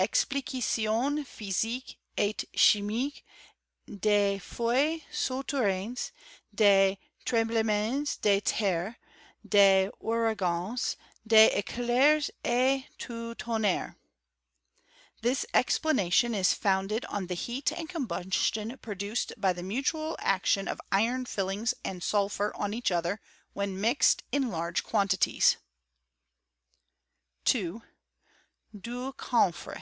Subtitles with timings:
[0.00, 3.24] Explication physique et chimique
[3.86, 6.10] des Feuz sou* terrains,
[6.54, 8.96] des tremblemens deTerre,
[9.48, 13.96] des Ouragans, des Eclairs et duTonnere.—
[15.22, 20.82] ^This explanation is founded on the heat and combustion produced by the mutual action of
[20.92, 23.22] iron filings and sulpnur on each other,
[23.54, 25.56] when mixed in large quantities^
[27.46, 27.80] 2.
[28.78, 29.80] Du Camphre.